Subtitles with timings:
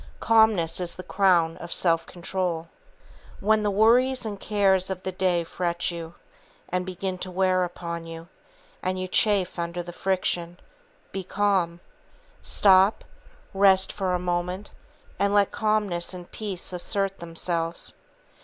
[0.19, 2.67] Calmness is the crown of self control.
[3.39, 6.15] When the worries and cares of the day fret you,
[6.69, 8.27] and begin to wear upon you,
[8.81, 10.59] and you chafe under the friction,
[11.11, 11.81] be calm.
[12.41, 13.03] Stop,
[13.53, 14.71] rest for a moment,
[15.19, 17.93] and let calmness and peace assert themselves.